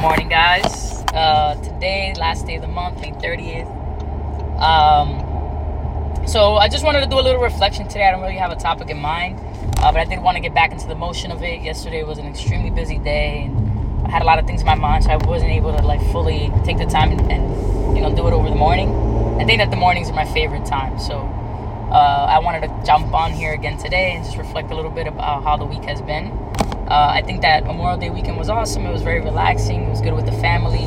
[0.00, 1.04] Good morning, guys.
[1.12, 3.68] Uh, today, last day of the month, May 30th.
[4.58, 8.08] Um, so, I just wanted to do a little reflection today.
[8.08, 9.38] I don't really have a topic in mind,
[9.76, 11.60] uh, but I did want to get back into the motion of it.
[11.60, 14.74] Yesterday was an extremely busy day, and I had a lot of things in my
[14.74, 18.10] mind, so I wasn't able to like fully take the time and, and you know
[18.10, 18.88] do it over the morning.
[19.38, 21.18] I think that the mornings are my favorite time, so
[21.92, 25.06] uh, I wanted to jump on here again today and just reflect a little bit
[25.06, 26.28] about how the week has been.
[26.90, 28.84] Uh, I think that Memorial Day weekend was awesome.
[28.84, 29.84] It was very relaxing.
[29.84, 30.86] It was good with the family,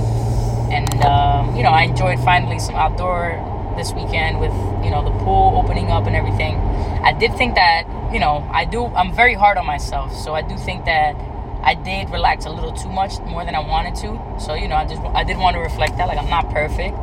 [0.70, 3.40] and um, you know I enjoyed finally some outdoor
[3.78, 4.52] this weekend with
[4.84, 6.58] you know the pool opening up and everything.
[6.58, 8.88] I did think that you know I do.
[8.88, 11.16] I'm very hard on myself, so I do think that
[11.64, 14.20] I did relax a little too much more than I wanted to.
[14.44, 16.98] So you know I just I did want to reflect that like I'm not perfect,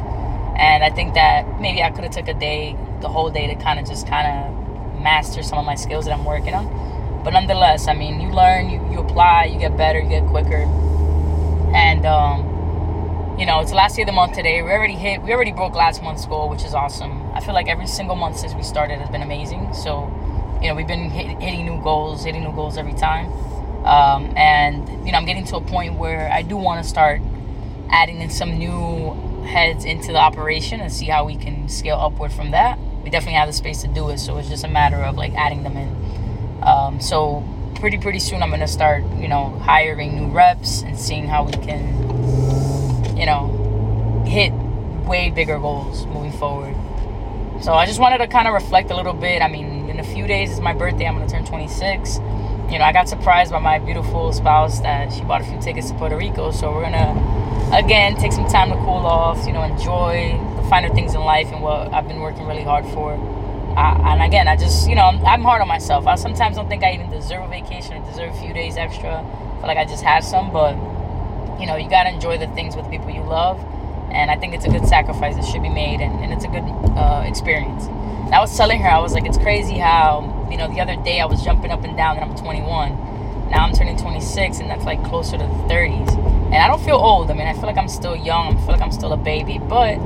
[0.61, 3.55] and I think that maybe I could have took a day, the whole day to
[3.55, 6.69] kind of just kind of master some of my skills that I'm working on.
[7.23, 10.63] But nonetheless, I mean, you learn, you, you apply, you get better, you get quicker.
[11.75, 14.63] And, um, you know, it's the last day of the month today.
[14.63, 17.31] We already hit, we already broke last month's goal, which is awesome.
[17.33, 19.73] I feel like every single month since we started has been amazing.
[19.75, 20.11] So,
[20.63, 23.27] you know, we've been hit, hitting new goals, hitting new goals every time.
[23.85, 27.23] Um, and, you know, I'm getting to a point where I do want to start
[27.91, 29.15] adding in some new
[29.47, 32.79] heads into the operation and see how we can scale upward from that.
[33.03, 34.19] We definitely have the space to do it.
[34.19, 35.97] So it's just a matter of like adding them in.
[36.63, 37.45] Um, so
[37.77, 41.53] pretty pretty soon I'm gonna start you know hiring new reps and seeing how we
[41.53, 44.53] can you know hit
[45.07, 46.75] way bigger goals moving forward.
[47.63, 49.43] So I just wanted to kind of reflect a little bit.
[49.43, 51.07] I mean, in a few days is my birthday.
[51.07, 52.17] I'm gonna turn 26.
[52.71, 55.91] You know, I got surprised by my beautiful spouse that she bought a few tickets
[55.91, 56.53] to Puerto Rico.
[56.53, 59.47] So we're gonna again take some time to cool off.
[59.47, 62.87] You know, enjoy the finer things in life and what I've been working really hard
[62.87, 63.19] for.
[63.77, 66.07] I, and again, I just, you know, I'm, hard on myself.
[66.07, 69.19] I sometimes don't think I even deserve a vacation or deserve a few days extra.
[69.19, 70.75] I feel like I just had some, but,
[71.61, 73.59] you know, you got to enjoy the things with people you love.
[74.11, 76.49] And I think it's a good sacrifice that should be made, and, and it's a
[76.49, 76.65] good
[76.99, 77.87] uh, experience.
[77.87, 80.97] And I was telling her, I was like, it's crazy how, you know, the other
[80.97, 83.51] day I was jumping up and down that I'm 21.
[83.51, 86.17] Now I'm turning 26, and that's like closer to the 30s.
[86.47, 87.31] And I don't feel old.
[87.31, 88.57] I mean, I feel like I'm still young.
[88.57, 89.99] I feel like I'm still a baby, but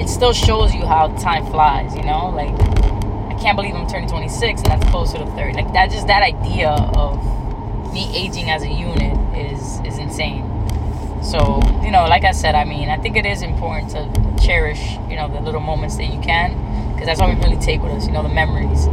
[0.00, 2.30] it still shows you how time flies, you know?
[2.30, 2.91] Like,
[3.42, 5.54] can't believe I'm turning 26 and that's closer to 30.
[5.54, 7.18] Like that just that idea of
[7.92, 10.48] me aging as a unit is is insane.
[11.22, 14.80] So, you know, like I said, I mean, I think it is important to cherish,
[15.08, 16.54] you know, the little moments that you can
[16.92, 18.84] because that's all we really take with us, you know, the memories.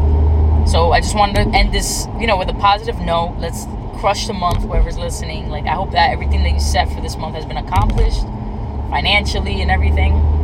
[0.71, 3.35] So, I just wanted to end this, you know, with a positive note.
[3.39, 3.65] Let's
[3.99, 5.49] crush the month whoever's listening.
[5.49, 8.21] Like I hope that everything that you set for this month has been accomplished
[8.89, 10.38] financially and everything.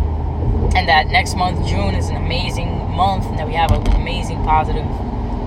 [0.75, 4.43] And that next month, June, is an amazing month and that we have an amazing,
[4.43, 4.85] positive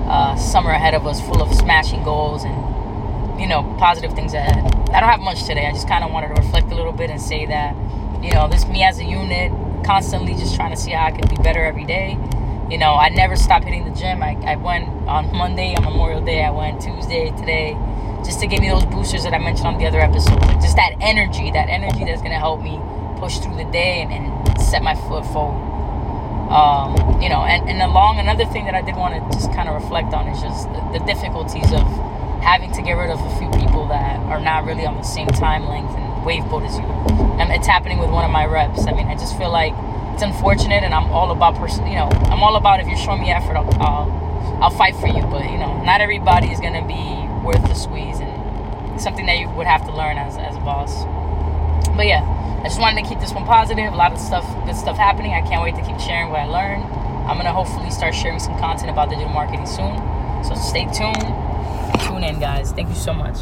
[0.08, 4.64] uh, summer ahead of us full of smashing goals and, you know, positive things ahead.
[4.90, 5.66] I don't have much today.
[5.66, 7.76] I just kind of wanted to reflect a little bit and say that,
[8.24, 9.52] you know, this me as a unit,
[9.84, 12.18] constantly just trying to see how I can be better every day.
[12.70, 14.22] You know, I never stopped hitting the gym.
[14.22, 16.42] I, I went on Monday on Memorial Day.
[16.44, 17.76] I went Tuesday, today,
[18.24, 20.40] just to give me those boosters that I mentioned on the other episode.
[20.60, 22.80] Just that energy, that energy that's going to help me
[23.18, 25.66] push through the day and, and set my foot forward.
[26.48, 29.68] Um, you know, and, and along another thing that I did want to just kind
[29.68, 31.84] of reflect on is just the, the, difficulties of
[32.40, 35.28] having to get rid of a few people that are not really on the same
[35.28, 36.88] time length and wave boat as you.
[37.36, 38.86] And it's happening with one of my reps.
[38.86, 39.74] I mean, I just feel like
[40.14, 41.86] it's unfortunate, and I'm all about person.
[41.86, 45.06] You know, I'm all about if you're showing me effort, I'll, I'll, I'll fight for
[45.06, 45.22] you.
[45.22, 49.48] But you know, not everybody is gonna be worth the squeeze, and something that you
[49.50, 50.97] would have to learn as as a boss.
[52.58, 53.92] I just wanted to keep this one positive.
[53.92, 55.32] A lot of stuff, good stuff happening.
[55.32, 56.82] I can't wait to keep sharing what I learned.
[57.28, 59.94] I'm gonna hopefully start sharing some content about digital marketing soon.
[60.42, 61.22] So stay tuned.
[62.02, 62.72] Tune in, guys.
[62.72, 63.36] Thank you so much.